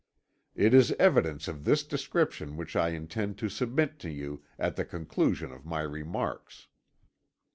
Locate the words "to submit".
3.37-3.99